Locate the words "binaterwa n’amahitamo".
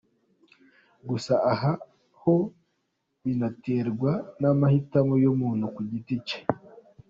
3.23-5.13